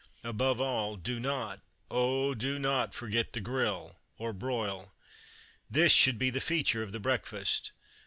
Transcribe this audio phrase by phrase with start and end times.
[0.23, 1.59] Above all, do not,
[1.91, 2.33] oh!
[2.33, 4.95] do not, forget the grill, or broil.
[5.69, 7.71] This should be the feature of the breakfast.